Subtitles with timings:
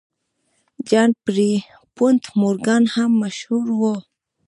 [0.89, 3.81] جان پیرپونټ مورګان هم مشهور و.